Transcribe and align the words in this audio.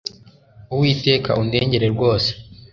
uwiteka 0.73 1.29
undengere 1.41 1.85
rwose 1.93 2.29